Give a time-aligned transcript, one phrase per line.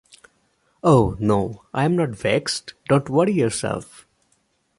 [0.83, 4.07] Oh, no, I’m not vexed— don’t worry yourself.